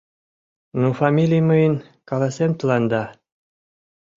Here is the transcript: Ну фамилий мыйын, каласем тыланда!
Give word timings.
Ну 0.79 0.87
фамилий 0.99 1.43
мыйын, 1.49 1.75
каласем 2.09 2.51
тыланда! 2.59 3.03